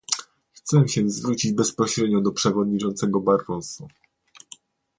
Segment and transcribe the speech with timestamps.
[0.53, 3.87] Chcę się zwrócić bezpośrednio do przewodniczącego Barroso